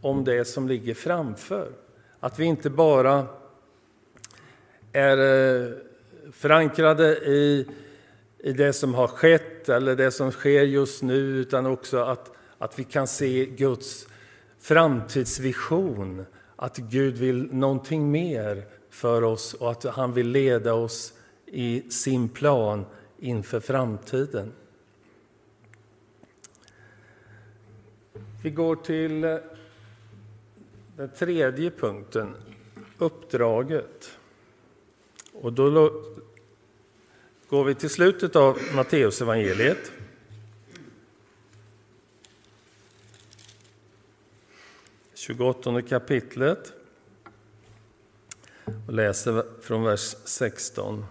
om 0.00 0.24
det 0.24 0.44
som 0.44 0.68
ligger 0.68 0.94
framför. 0.94 1.72
Att 2.20 2.38
vi 2.38 2.44
inte 2.44 2.70
bara 2.70 3.26
är 4.92 5.18
eh, 5.18 5.70
förankrade 6.32 7.16
i, 7.16 7.66
i 8.38 8.52
det 8.52 8.72
som 8.72 8.94
har 8.94 9.08
skett 9.08 9.68
eller 9.68 9.96
det 9.96 10.10
som 10.10 10.30
sker 10.30 10.62
just 10.62 11.02
nu 11.02 11.16
utan 11.16 11.66
också 11.66 11.98
att, 11.98 12.30
att 12.58 12.78
vi 12.78 12.84
kan 12.84 13.06
se 13.06 13.46
Guds 13.46 14.06
framtidsvision. 14.60 16.26
Att 16.56 16.76
Gud 16.76 17.14
vill 17.14 17.54
någonting 17.54 18.10
mer 18.10 18.64
för 18.90 19.24
oss 19.24 19.54
och 19.54 19.70
att 19.70 19.84
han 19.84 20.12
vill 20.12 20.28
leda 20.28 20.74
oss 20.74 21.12
i 21.46 21.82
sin 21.90 22.28
plan 22.28 22.84
inför 23.18 23.60
framtiden. 23.60 24.52
Vi 28.42 28.50
går 28.50 28.76
till 28.76 29.24
eh, 29.24 29.36
den 30.96 31.08
tredje 31.08 31.70
punkten, 31.70 32.34
uppdraget. 32.98 34.18
Och 35.42 35.52
då 35.52 35.92
går 37.48 37.64
vi 37.64 37.74
till 37.74 37.90
slutet 37.90 38.36
av 38.36 38.58
Matteusevangeliet. 38.74 39.92
Tjugoåttonde 45.14 45.82
kapitlet 45.82 46.72
och 48.86 48.92
läser 48.92 49.44
från 49.62 49.82
vers 49.82 50.16
16. 50.24 51.04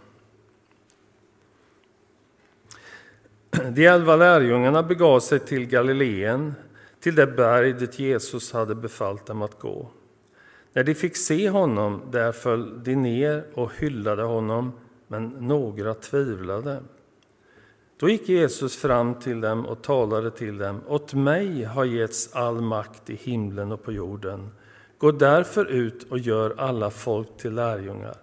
De 3.52 3.86
elva 3.86 4.16
lärjungarna 4.16 4.84
begav 4.84 5.20
sig 5.20 5.40
till 5.40 5.66
Galileen, 5.66 6.54
till 7.00 7.16
det 7.16 7.28
berg 7.28 7.74
dit 7.74 8.00
Jesus 8.00 8.52
hade 8.52 8.76
befallt 8.76 9.26
dem 9.26 9.42
att 9.42 9.60
gå. 9.60 9.92
När 10.74 10.84
de 10.84 10.96
fick 10.96 11.16
se 11.16 11.50
honom 11.50 12.02
där 12.12 12.32
föll 12.32 12.84
de 12.84 12.96
ner 12.96 13.44
och 13.54 13.72
hyllade 13.80 14.24
honom, 14.24 14.72
men 15.08 15.28
några 15.28 15.94
tvivlade. 15.94 16.80
Då 18.00 18.10
gick 18.10 18.30
Jesus 18.30 18.78
fram 18.78 19.16
till 19.16 19.42
dem 19.42 19.66
och 19.66 19.82
talade 19.82 20.32
till 20.32 20.58
dem. 20.58 20.82
Åt 20.88 21.14
mig 21.14 21.64
har 21.64 21.86
getts 21.86 22.36
all 22.36 22.62
makt 22.62 23.10
i 23.10 23.16
himlen 23.16 23.72
och 23.72 23.84
på 23.84 23.92
jorden. 23.92 24.50
Gå 24.98 25.12
därför 25.12 25.66
ut 25.66 26.12
och 26.12 26.20
gör 26.20 26.56
alla 26.58 26.90
folk 26.90 27.38
till 27.38 27.54
lärjungar. 27.54 28.16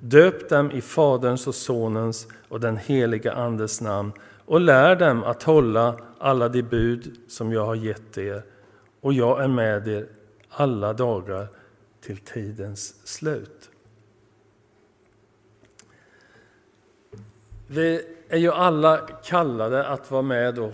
Döp 0.00 0.48
dem 0.48 0.70
i 0.70 0.80
Faderns 0.80 1.46
och 1.46 1.54
Sonens 1.54 2.28
och 2.48 2.60
den 2.60 2.76
heliga 2.76 3.32
Andes 3.32 3.80
namn 3.80 4.12
och 4.44 4.60
lär 4.60 4.96
dem 4.96 5.24
att 5.24 5.42
hålla 5.42 5.96
alla 6.18 6.48
de 6.48 6.62
bud 6.62 7.16
som 7.28 7.52
jag 7.52 7.66
har 7.66 7.74
gett 7.74 8.18
er. 8.18 8.42
Och 9.00 9.12
jag 9.12 9.44
är 9.44 9.48
med 9.48 9.88
er 9.88 10.06
alla 10.48 10.92
dagar 10.92 11.48
till 12.04 12.16
tidens 12.16 13.06
slut. 13.06 13.70
Vi 17.66 18.04
är 18.28 18.38
ju 18.38 18.50
alla 18.50 18.98
kallade 19.24 19.86
att 19.86 20.10
vara 20.10 20.22
med 20.22 20.58
och 20.58 20.72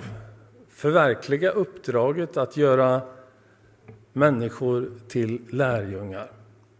förverkliga 0.69 1.51
uppdraget 1.51 2.37
att 2.37 2.57
göra 2.57 3.03
människor 4.13 4.91
till 5.09 5.43
lärjungar. 5.51 6.31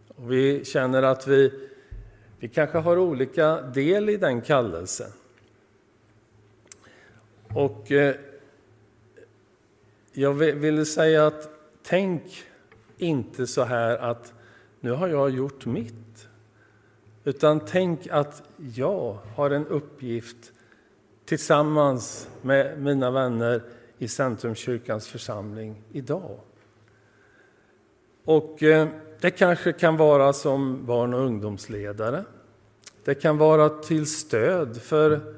Och 0.07 0.31
vi 0.31 0.65
känner 0.65 1.03
att 1.03 1.27
vi, 1.27 1.69
vi 2.39 2.47
kanske 2.47 2.77
har 2.77 2.97
olika 2.97 3.61
del 3.61 4.09
i 4.09 4.17
den 4.17 4.41
kallelsen. 4.41 5.11
Och 7.53 7.91
eh, 7.91 8.15
jag 10.13 10.33
vill 10.33 10.85
säga 10.85 11.27
att 11.27 11.49
tänk 11.83 12.43
inte 12.97 13.47
så 13.47 13.63
här 13.63 13.97
att 13.97 14.33
nu 14.81 14.91
har 14.91 15.07
jag 15.07 15.29
gjort 15.29 15.65
mitt. 15.65 16.27
Utan 17.23 17.59
tänk 17.59 18.07
att 18.07 18.43
jag 18.75 19.17
har 19.35 19.51
en 19.51 19.67
uppgift 19.67 20.51
tillsammans 21.25 22.29
med 22.41 22.81
mina 22.81 23.11
vänner 23.11 23.63
i 23.97 24.07
Centrumkyrkans 24.07 25.07
församling 25.07 25.83
idag. 25.91 26.39
Och 28.25 28.63
eh, 28.63 28.87
det 29.19 29.31
kanske 29.31 29.73
kan 29.73 29.97
vara 29.97 30.33
som 30.33 30.85
barn 30.85 31.13
och 31.13 31.19
ungdomsledare. 31.19 32.23
Det 33.03 33.15
kan 33.15 33.37
vara 33.37 33.69
till 33.69 34.05
stöd 34.05 34.81
för 34.81 35.35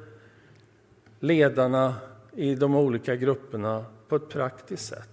ledarna 1.19 1.95
i 2.31 2.55
de 2.55 2.75
olika 2.75 3.15
grupperna 3.15 3.85
på 4.07 4.15
ett 4.15 4.29
praktiskt 4.29 4.85
sätt. 4.85 5.12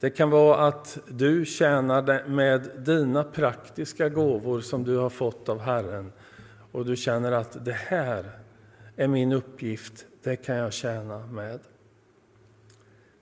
Det 0.00 0.10
kan 0.10 0.30
vara 0.30 0.66
att 0.66 0.98
du 1.08 1.44
tjänar 1.44 2.28
med 2.28 2.70
dina 2.78 3.24
praktiska 3.24 4.08
gåvor 4.08 4.60
som 4.60 4.84
du 4.84 4.96
har 4.96 5.10
fått 5.10 5.48
av 5.48 5.60
Herren 5.60 6.12
och 6.72 6.86
du 6.86 6.96
känner 6.96 7.32
att 7.32 7.64
det 7.64 7.72
här 7.72 8.30
är 8.96 9.08
min 9.08 9.32
uppgift, 9.32 10.06
det 10.22 10.36
kan 10.36 10.56
jag 10.56 10.72
tjäna 10.72 11.26
med. 11.26 11.60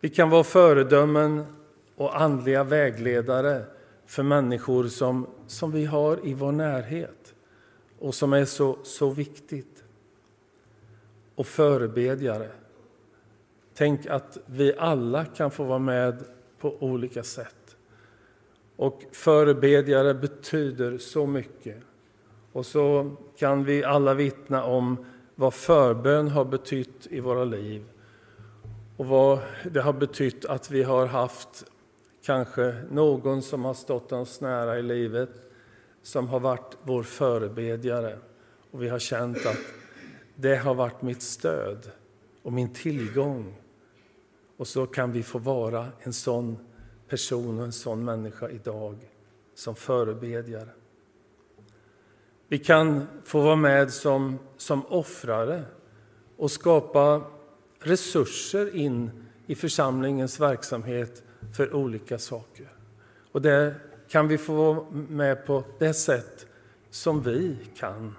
Vi 0.00 0.08
kan 0.08 0.30
vara 0.30 0.44
föredömen 0.44 1.46
och 1.96 2.20
andliga 2.20 2.64
vägledare 2.64 3.64
för 4.06 4.22
människor 4.22 4.88
som, 4.88 5.26
som 5.46 5.72
vi 5.72 5.84
har 5.84 6.26
i 6.26 6.34
vår 6.34 6.52
närhet 6.52 7.34
och 7.98 8.14
som 8.14 8.32
är 8.32 8.44
så, 8.44 8.78
så 8.82 9.10
viktigt. 9.10 9.84
Och 11.34 11.46
förebedjare. 11.46 12.48
Tänk 13.74 14.06
att 14.06 14.38
vi 14.46 14.74
alla 14.78 15.24
kan 15.24 15.50
få 15.50 15.64
vara 15.64 15.78
med 15.78 16.24
på 16.64 16.76
olika 16.80 17.22
sätt. 17.22 17.76
Och 18.76 19.02
förebedjare 19.12 20.14
betyder 20.14 20.98
så 20.98 21.26
mycket. 21.26 21.76
Och 22.52 22.66
så 22.66 23.16
kan 23.36 23.64
vi 23.64 23.84
alla 23.84 24.14
vittna 24.14 24.64
om 24.64 25.06
vad 25.34 25.54
förbön 25.54 26.28
har 26.28 26.44
betytt 26.44 27.06
i 27.10 27.20
våra 27.20 27.44
liv 27.44 27.84
och 28.96 29.06
vad 29.06 29.38
det 29.70 29.80
har 29.80 29.92
betytt 29.92 30.44
att 30.44 30.70
vi 30.70 30.82
har 30.82 31.06
haft 31.06 31.64
kanske 32.22 32.74
någon 32.90 33.42
som 33.42 33.64
har 33.64 33.74
stått 33.74 34.12
oss 34.12 34.40
nära 34.40 34.78
i 34.78 34.82
livet 34.82 35.30
som 36.02 36.28
har 36.28 36.40
varit 36.40 36.76
vår 36.82 37.02
förebedjare. 37.02 38.18
Och 38.70 38.82
vi 38.82 38.88
har 38.88 38.98
känt 38.98 39.46
att 39.46 39.64
det 40.34 40.56
har 40.56 40.74
varit 40.74 41.02
mitt 41.02 41.22
stöd 41.22 41.90
och 42.42 42.52
min 42.52 42.72
tillgång 42.72 43.63
och 44.56 44.68
så 44.68 44.86
kan 44.86 45.12
vi 45.12 45.22
få 45.22 45.38
vara 45.38 45.88
en 46.02 46.12
sån 46.12 46.58
person 47.08 47.58
och 47.58 47.64
en 47.64 47.72
sån 47.72 48.04
människa 48.04 48.48
idag 48.48 48.96
som 49.54 49.74
förebedjare. 49.74 50.68
Vi 52.48 52.58
kan 52.58 53.06
få 53.24 53.40
vara 53.40 53.56
med 53.56 53.92
som, 53.92 54.38
som 54.56 54.86
offrare 54.86 55.64
och 56.36 56.50
skapa 56.50 57.22
resurser 57.78 58.76
in 58.76 59.10
i 59.46 59.54
församlingens 59.54 60.40
verksamhet 60.40 61.22
för 61.56 61.74
olika 61.74 62.18
saker. 62.18 62.68
Och 63.32 63.42
det 63.42 63.74
kan 64.08 64.28
vi 64.28 64.38
få 64.38 64.54
vara 64.54 64.90
med 64.90 65.46
på 65.46 65.64
det 65.78 65.94
sätt 65.94 66.46
som 66.90 67.22
vi 67.22 67.56
kan. 67.76 68.14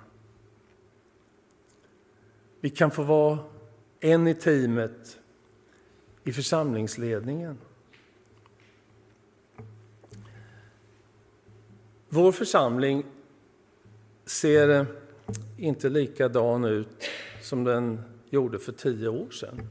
Vi 2.59 2.69
kan 2.69 2.91
få 2.91 3.03
vara 3.03 3.39
en 3.99 4.27
i 4.27 4.33
teamet 4.33 5.19
i 6.25 6.31
församlingsledningen. 6.31 7.57
Vår 12.09 12.31
församling 12.31 13.05
ser 14.25 14.85
inte 15.57 15.89
likadan 15.89 16.65
ut 16.65 17.09
som 17.41 17.63
den 17.63 18.01
gjorde 18.29 18.59
för 18.59 18.71
tio 18.71 19.07
år 19.07 19.29
sedan. 19.29 19.61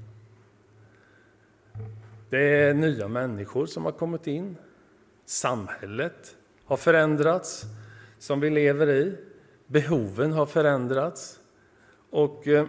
Det 2.31 2.39
är 2.39 2.75
nya 2.75 3.09
människor 3.09 3.67
som 3.67 3.85
har 3.85 3.93
kommit 3.93 4.27
in. 4.27 4.57
Samhället 5.25 6.37
har 6.65 6.77
förändrats, 6.77 7.65
som 8.19 8.41
vi 8.41 8.51
lever 8.51 8.91
i. 8.91 9.17
Behoven 9.67 10.33
har 10.33 10.47
förändrats. 10.47 11.41
Och 12.11 12.49
eh, 12.49 12.67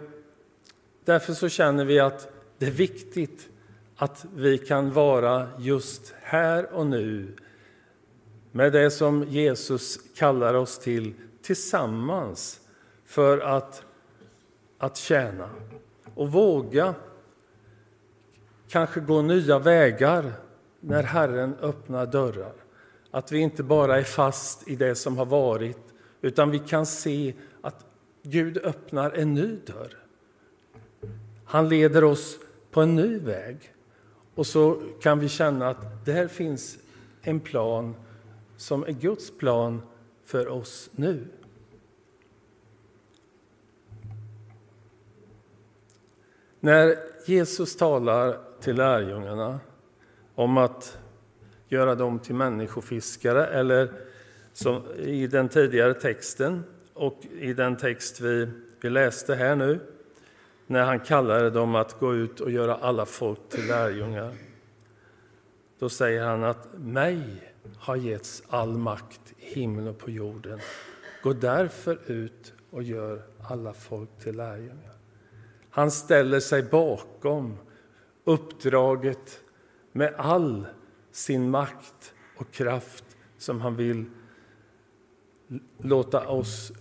därför 1.03 1.33
så 1.33 1.49
känner 1.49 1.85
vi 1.85 1.99
att 1.99 2.31
det 2.57 2.65
är 2.65 2.71
viktigt 2.71 3.49
att 3.95 4.25
vi 4.35 4.57
kan 4.57 4.93
vara 4.93 5.47
just 5.59 6.13
här 6.21 6.73
och 6.73 6.87
nu 6.87 7.35
med 8.51 8.73
det 8.73 8.91
som 8.91 9.23
Jesus 9.23 9.99
kallar 10.15 10.53
oss 10.53 10.79
till 10.79 11.13
tillsammans 11.41 12.59
för 13.05 13.39
att, 13.39 13.83
att 14.77 14.97
tjäna 14.97 15.49
och 16.15 16.31
våga 16.31 16.95
kanske 18.69 18.99
gå 18.99 19.21
nya 19.21 19.59
vägar 19.59 20.33
när 20.79 21.03
Herren 21.03 21.55
öppnar 21.61 22.05
dörrar. 22.05 22.53
Att 23.11 23.31
vi 23.31 23.39
inte 23.39 23.63
bara 23.63 23.99
är 23.99 24.03
fast 24.03 24.67
i 24.67 24.75
det 24.75 24.95
som 24.95 25.17
har 25.17 25.25
varit 25.25 25.93
utan 26.21 26.51
vi 26.51 26.59
kan 26.59 26.85
se 26.85 27.33
att 27.61 27.85
Gud 28.23 28.57
öppnar 28.57 29.11
en 29.11 29.33
ny 29.33 29.59
dörr. 29.65 29.97
Han 31.45 31.69
leder 31.69 32.03
oss 32.03 32.39
på 32.71 32.81
en 32.81 32.95
ny 32.95 33.19
väg. 33.19 33.74
Och 34.35 34.47
så 34.47 34.81
kan 35.01 35.19
vi 35.19 35.29
känna 35.29 35.67
att 35.67 36.05
där 36.05 36.27
finns 36.27 36.77
en 37.21 37.39
plan 37.39 37.95
som 38.57 38.83
är 38.83 38.91
Guds 38.91 39.37
plan 39.37 39.81
för 40.25 40.47
oss 40.47 40.89
nu. 40.91 41.27
När 46.59 46.97
Jesus 47.25 47.77
talar 47.77 48.39
till 48.61 48.75
lärjungarna 48.75 49.59
om 50.35 50.57
att 50.57 50.97
göra 51.67 51.95
dem 51.95 52.19
till 52.19 52.35
människofiskare 52.35 53.47
eller 53.47 53.91
som 54.53 54.83
i 54.97 55.27
den 55.27 55.49
tidigare 55.49 55.93
texten 55.93 56.63
och 56.93 57.25
i 57.39 57.53
den 57.53 57.77
text 57.77 58.21
vi, 58.21 58.49
vi 58.81 58.89
läste 58.89 59.35
här 59.35 59.55
nu 59.55 59.79
när 60.67 60.83
han 60.83 60.99
kallade 60.99 61.49
dem 61.49 61.75
att 61.75 61.99
gå 61.99 62.15
ut 62.15 62.39
och 62.39 62.51
göra 62.51 62.75
alla 62.75 63.05
folk 63.05 63.49
till 63.49 63.67
lärjungar. 63.67 64.33
Då 65.79 65.89
säger 65.89 66.25
han 66.25 66.43
att 66.43 66.67
mig 66.77 67.53
har 67.77 67.95
getts 67.95 68.43
all 68.47 68.77
makt 68.77 69.33
i 69.37 69.45
himlen 69.45 69.87
och 69.87 69.97
på 69.97 70.11
jorden. 70.11 70.59
Gå 71.23 71.33
därför 71.33 72.11
ut 72.11 72.53
och 72.69 72.83
gör 72.83 73.21
alla 73.41 73.73
folk 73.73 74.09
till 74.19 74.35
lärjungar. 74.35 74.95
Han 75.69 75.91
ställer 75.91 76.39
sig 76.39 76.63
bakom 76.63 77.57
uppdraget 78.23 79.39
med 79.91 80.13
all 80.17 80.67
sin 81.11 81.49
makt 81.49 82.13
och 82.37 82.51
kraft 82.51 83.03
som 83.37 83.61
han 83.61 83.75
vill 83.75 84.05
låta 85.77 86.27
oss 86.27 86.71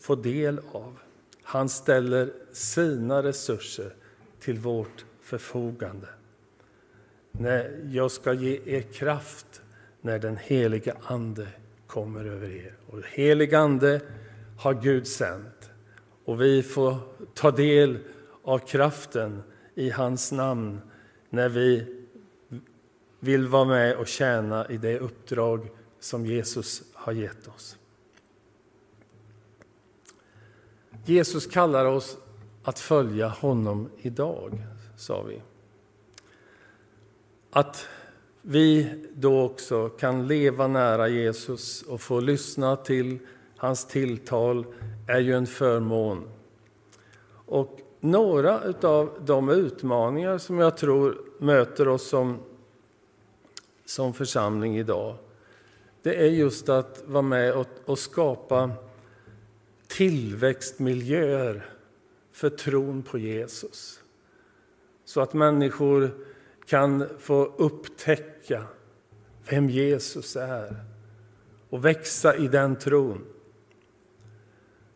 få 0.00 0.14
del 0.14 0.60
av. 0.72 0.98
Han 1.48 1.68
ställer 1.68 2.32
sina 2.52 3.22
resurser 3.22 3.94
till 4.40 4.58
vårt 4.58 5.04
förfogande. 5.20 6.08
Nej, 7.32 7.80
jag 7.90 8.10
ska 8.10 8.32
ge 8.32 8.60
er 8.64 8.80
kraft 8.80 9.62
när 10.00 10.18
den 10.18 10.36
heliga 10.36 10.96
Ande 11.02 11.48
kommer 11.86 12.24
över 12.24 12.50
er. 12.50 12.74
Och 12.86 13.02
helig 13.02 13.54
Ande 13.54 14.00
har 14.58 14.74
Gud 14.74 15.06
sänt. 15.06 15.70
Och 16.24 16.40
vi 16.40 16.62
får 16.62 16.96
ta 17.34 17.50
del 17.50 17.98
av 18.42 18.58
kraften 18.58 19.42
i 19.74 19.90
hans 19.90 20.32
namn 20.32 20.80
när 21.30 21.48
vi 21.48 21.96
vill 23.20 23.48
vara 23.48 23.64
med 23.64 23.96
och 23.96 24.06
tjäna 24.06 24.70
i 24.70 24.76
det 24.76 24.98
uppdrag 24.98 25.70
som 26.00 26.26
Jesus 26.26 26.82
har 26.92 27.12
gett 27.12 27.48
oss. 27.48 27.78
Jesus 31.06 31.46
kallar 31.46 31.84
oss 31.84 32.16
att 32.62 32.78
följa 32.78 33.28
honom 33.28 33.88
idag, 33.98 34.52
sa 34.96 35.22
vi. 35.22 35.42
Att 37.50 37.88
vi 38.42 38.90
då 39.14 39.42
också 39.42 39.88
kan 39.88 40.26
leva 40.26 40.66
nära 40.68 41.08
Jesus 41.08 41.82
och 41.82 42.00
få 42.00 42.20
lyssna 42.20 42.76
till 42.76 43.18
hans 43.56 43.86
tilltal 43.86 44.66
är 45.08 45.20
ju 45.20 45.34
en 45.34 45.46
förmån. 45.46 46.28
Och 47.46 47.80
några 48.00 48.60
av 48.82 49.10
de 49.24 49.48
utmaningar 49.48 50.38
som 50.38 50.58
jag 50.58 50.76
tror 50.76 51.18
möter 51.38 51.88
oss 51.88 52.08
som, 52.08 52.38
som 53.86 54.14
församling 54.14 54.78
idag 54.78 55.16
det 56.06 56.14
är 56.14 56.26
just 56.26 56.68
att 56.68 57.02
vara 57.06 57.22
med 57.22 57.52
och, 57.52 57.66
och 57.84 57.98
skapa 57.98 58.70
tillväxtmiljöer 59.96 61.66
för 62.32 62.50
tron 62.50 63.02
på 63.02 63.18
Jesus. 63.18 64.00
Så 65.04 65.20
att 65.20 65.34
människor 65.34 66.10
kan 66.66 67.08
få 67.18 67.44
upptäcka 67.44 68.64
vem 69.50 69.68
Jesus 69.68 70.36
är 70.36 70.76
och 71.70 71.84
växa 71.84 72.36
i 72.36 72.48
den 72.48 72.76
tron. 72.76 73.24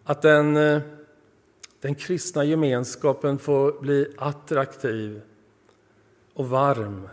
Att 0.05 0.23
den, 0.23 0.55
den 1.81 1.95
kristna 1.95 2.45
gemenskapen 2.45 3.39
får 3.39 3.81
bli 3.81 4.15
attraktiv 4.19 5.23
och 6.35 6.49
varm 6.49 7.09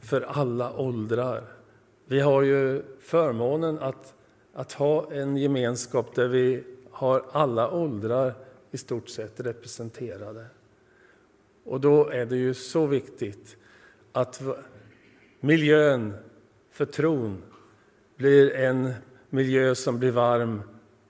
för 0.00 0.20
alla 0.20 0.76
åldrar. 0.76 1.44
Vi 2.06 2.20
har 2.20 2.42
ju 2.42 2.82
förmånen 3.00 3.78
att, 3.78 4.14
att 4.52 4.72
ha 4.72 5.12
en 5.12 5.36
gemenskap 5.36 6.14
där 6.14 6.28
vi 6.28 6.75
har 6.96 7.24
alla 7.32 7.70
åldrar 7.70 8.34
i 8.70 8.78
stort 8.78 9.08
sett 9.08 9.40
representerade. 9.40 10.46
Och 11.64 11.80
då 11.80 12.08
är 12.08 12.26
det 12.26 12.36
ju 12.36 12.54
så 12.54 12.86
viktigt 12.86 13.56
att 14.12 14.42
miljön 15.40 16.14
för 16.70 16.84
tron 16.84 17.42
blir 18.16 18.54
en 18.54 18.94
miljö 19.30 19.74
som 19.74 19.98
blir 19.98 20.10
varm 20.10 20.62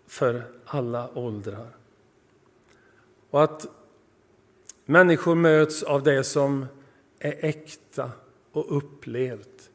för 0.06 0.42
alla 0.64 1.10
åldrar. 1.14 1.76
Och 3.30 3.42
att 3.42 3.66
människor 4.84 5.34
möts 5.34 5.82
av 5.82 6.02
det 6.02 6.24
som 6.24 6.66
är 7.18 7.44
äkta 7.44 8.10
och 8.52 8.76
upplevt. 8.76 9.70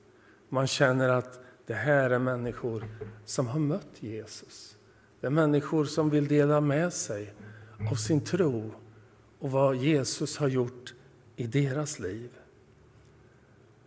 Man 0.50 0.68
känner 0.68 1.10
att 1.10 1.40
det 1.66 1.74
här 1.74 2.10
är 2.10 2.20
människor 2.20 2.88
som 3.26 3.48
har 3.48 3.60
mött 3.60 4.04
Jesus. 4.04 4.71
Det 5.22 5.28
är 5.28 5.32
människor 5.32 5.86
som 5.86 6.10
vill 6.10 6.28
dela 6.28 6.62
med 6.62 6.94
sig 6.94 7.34
av 7.92 7.96
sin 7.96 8.22
tro 8.22 8.72
och 9.40 9.52
vad 9.52 9.76
Jesus 9.76 10.38
har 10.38 10.48
gjort 10.48 10.94
i 11.36 11.48
deras 11.48 12.00
liv. 12.00 12.30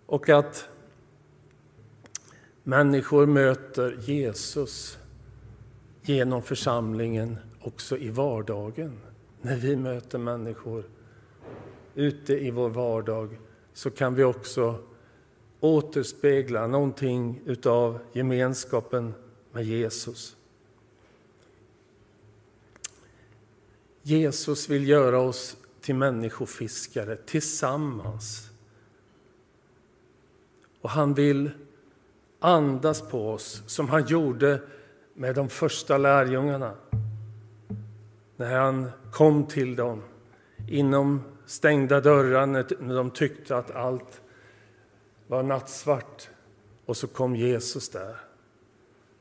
Och 0.06 0.28
att 0.28 0.68
människor 2.62 3.26
möter 3.26 3.98
Jesus 4.00 4.98
genom 6.02 6.42
församlingen 6.42 7.36
också 7.60 7.98
i 7.98 8.08
vardagen. 8.08 9.00
När 9.42 9.56
vi 9.56 9.76
möter 9.76 10.18
människor 10.18 10.84
ute 11.94 12.32
i 12.32 12.50
vår 12.50 12.68
vardag 12.68 13.38
så 13.72 13.90
kan 13.90 14.14
vi 14.14 14.24
också 14.24 14.78
återspegla 15.60 16.66
någonting 16.66 17.40
av 17.64 17.98
gemenskapen 18.12 19.14
med 19.52 19.64
Jesus. 19.64 20.36
Jesus 24.06 24.68
vill 24.68 24.88
göra 24.88 25.18
oss 25.18 25.56
till 25.80 25.94
människofiskare 25.94 27.16
tillsammans. 27.16 28.50
Och 30.80 30.90
han 30.90 31.14
vill 31.14 31.50
andas 32.40 33.02
på 33.02 33.30
oss 33.30 33.62
som 33.66 33.88
han 33.88 34.06
gjorde 34.06 34.62
med 35.14 35.34
de 35.34 35.48
första 35.48 35.98
lärjungarna. 35.98 36.74
När 38.36 38.58
han 38.58 38.90
kom 39.12 39.46
till 39.46 39.76
dem 39.76 40.02
inom 40.68 41.22
stängda 41.46 42.00
dörrar 42.00 42.46
när 42.46 42.94
de 42.94 43.10
tyckte 43.10 43.56
att 43.56 43.70
allt 43.70 44.20
var 45.26 45.42
nattsvart. 45.42 46.28
Och 46.86 46.96
så 46.96 47.06
kom 47.06 47.36
Jesus 47.36 47.88
där 47.88 48.16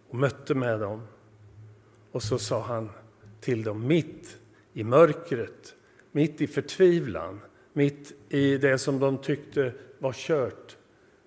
och 0.09 0.15
mötte 0.15 0.55
med 0.55 0.79
dem. 0.79 1.07
Och 2.11 2.23
så 2.23 2.39
sa 2.39 2.61
han 2.61 2.89
till 3.41 3.63
dem 3.63 3.87
mitt 3.87 4.37
i 4.73 4.83
mörkret, 4.83 5.75
mitt 6.11 6.41
i 6.41 6.47
förtvivlan, 6.47 7.39
mitt 7.73 8.13
i 8.29 8.57
det 8.57 8.77
som 8.77 8.99
de 8.99 9.17
tyckte 9.17 9.73
var 9.99 10.13
kört, 10.13 10.77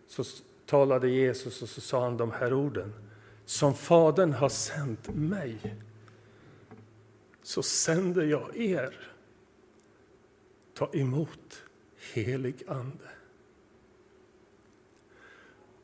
så 0.07 0.25
talade 0.67 1.09
Jesus 1.09 1.63
och 1.63 1.69
så 1.69 1.81
sa 1.81 2.05
han 2.05 2.17
de 2.17 2.31
här 2.31 2.53
orden. 2.53 2.93
Som 3.45 3.75
Fadern 3.75 4.33
har 4.33 4.49
sänt 4.49 5.15
mig, 5.15 5.77
så 7.43 7.63
sänder 7.63 8.25
jag 8.25 8.57
er. 8.57 9.13
Ta 10.75 10.91
emot 10.93 11.63
helig 12.13 12.65
Ande. 12.69 13.09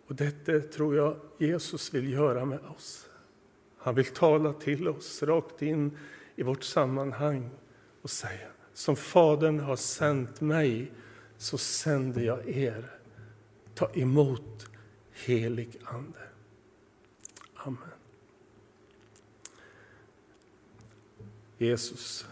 Och 0.07 0.14
detta 0.14 0.61
tror 0.61 0.96
jag 0.96 1.16
Jesus 1.38 1.94
vill 1.94 2.12
göra 2.12 2.44
med 2.44 2.61
oss. 2.77 3.09
Han 3.79 3.94
vill 3.94 4.05
tala 4.05 4.53
till 4.53 4.88
oss 4.88 5.22
rakt 5.22 5.62
in 5.62 5.98
i 6.37 6.42
vårt 6.42 6.64
sammanhang 6.64 7.51
och 8.03 8.11
säga 8.11 8.49
som 8.75 8.97
Fadern 8.97 9.61
har 9.61 9.77
sänt 9.77 10.40
mig, 10.40 10.92
så 11.37 11.59
sänder 11.59 12.23
jag 12.23 12.49
er. 12.49 12.90
Ta 13.75 13.90
emot 13.95 14.66
helig 15.12 15.79
Ande. 15.85 16.18
Amen. 17.55 17.79
Jesus, 21.59 22.27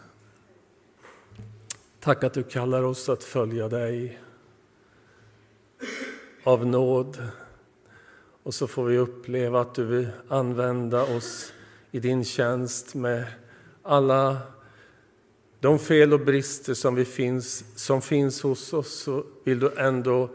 tack 2.01 2.25
att 2.25 2.35
du 2.35 2.43
kallar 2.43 2.83
oss 2.83 3.09
att 3.09 3.25
följa 3.25 3.69
dig 3.69 4.21
av 6.45 6.67
nåd. 6.67 7.29
Och 8.43 8.55
så 8.55 8.67
får 8.67 8.85
vi 8.85 8.99
uppleva 8.99 9.61
att 9.61 9.75
du 9.75 9.85
vill 9.85 10.09
använda 10.29 11.17
oss 11.17 11.53
i 11.91 12.01
din 12.01 12.25
tjänst 12.25 12.95
med 12.95 13.27
alla 13.91 14.37
de 15.61 15.79
fel 15.79 16.13
och 16.13 16.21
brister 16.21 16.75
som, 16.75 16.95
vi 16.95 17.05
finns, 17.05 17.65
som 17.77 18.03
finns 18.03 18.43
hos 18.43 18.73
oss 18.73 19.03
så 19.03 19.25
vill 19.45 19.61
du 19.61 19.73
ändå 19.77 20.31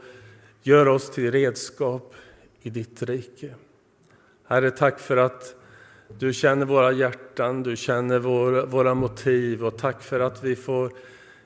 göra 0.62 0.94
oss 0.94 1.10
till 1.10 1.32
redskap 1.32 2.14
i 2.62 2.70
ditt 2.70 3.04
rike. 3.04 3.56
Herre, 4.48 4.72
tack 4.72 5.00
för 5.00 5.18
att 5.18 5.56
du 6.18 6.34
känner 6.34 6.66
våra 6.66 6.92
hjärtan, 6.92 7.64
du 7.64 7.76
känner 7.76 8.20
vår, 8.20 8.66
våra 8.66 8.94
motiv 8.94 9.66
och 9.66 9.78
tack 9.78 10.04
för 10.04 10.20
att 10.20 10.44
vi 10.44 10.56
får 10.56 10.92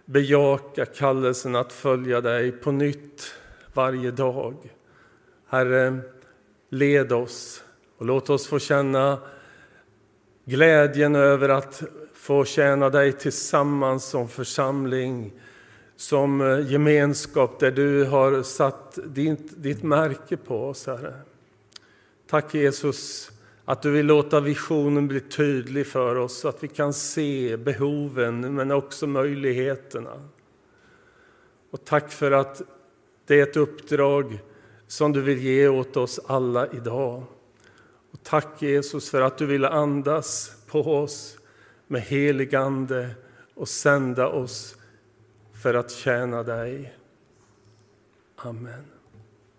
bejaka 0.05 0.85
kallelsen 0.85 1.55
att 1.55 1.73
följa 1.73 2.21
dig 2.21 2.51
på 2.51 2.71
nytt 2.71 3.33
varje 3.73 4.11
dag. 4.11 4.55
Herre, 5.47 5.99
led 6.69 7.11
oss 7.11 7.63
och 7.97 8.05
låt 8.05 8.29
oss 8.29 8.47
få 8.47 8.59
känna 8.59 9.19
glädjen 10.49 11.15
över 11.15 11.49
att 11.49 11.83
få 12.29 12.45
tjäna 12.45 12.89
dig 12.89 13.13
tillsammans 13.13 14.05
som 14.05 14.27
församling, 14.27 15.33
som 15.95 16.41
eh, 16.41 16.71
gemenskap 16.71 17.59
där 17.59 17.71
du 17.71 18.03
har 18.03 18.43
satt 18.43 18.99
ditt, 19.05 19.63
ditt 19.63 19.83
märke 19.83 20.37
på 20.37 20.67
oss, 20.67 20.87
Herre. 20.87 21.13
Tack 22.27 22.53
Jesus 22.53 23.31
att 23.65 23.81
du 23.81 23.91
vill 23.91 24.05
låta 24.05 24.39
visionen 24.39 25.07
bli 25.07 25.19
tydlig 25.19 25.87
för 25.87 26.15
oss 26.15 26.39
så 26.39 26.47
att 26.47 26.63
vi 26.63 26.67
kan 26.67 26.93
se 26.93 27.57
behoven 27.57 28.55
men 28.55 28.71
också 28.71 29.07
möjligheterna. 29.07 30.29
Och 31.71 31.85
tack 31.85 32.11
för 32.11 32.31
att 32.31 32.61
det 33.25 33.39
är 33.39 33.43
ett 33.43 33.57
uppdrag 33.57 34.39
som 34.87 35.13
du 35.13 35.21
vill 35.21 35.39
ge 35.39 35.67
åt 35.67 35.97
oss 35.97 36.19
alla 36.27 36.67
idag. 36.67 37.23
Och 38.11 38.23
tack 38.23 38.61
Jesus 38.61 39.09
för 39.09 39.21
att 39.21 39.37
du 39.37 39.45
vill 39.45 39.65
andas 39.65 40.51
på 40.67 40.81
oss 40.81 41.38
med 41.91 42.01
helig 42.01 42.55
Ande 42.55 43.09
och 43.53 43.69
sända 43.69 44.27
oss 44.27 44.75
för 45.53 45.73
att 45.73 45.91
tjäna 45.91 46.43
dig. 46.43 46.93
Amen. 48.35 48.98